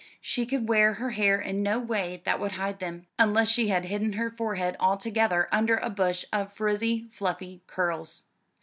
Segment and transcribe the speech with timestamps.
[0.19, 3.85] She could wear her hair in no way that would hide them, unless she had
[3.85, 8.23] hidden her forehead altogether under a bush of frizzy fluffy curls.